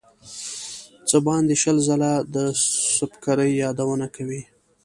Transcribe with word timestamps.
څه 1.07 1.17
باندې 1.27 1.53
شل 1.61 1.77
ځله 1.87 2.11
د 2.35 2.37
سُبکري 2.95 3.49
یادونه 3.63 4.07
کوي. 4.15 4.41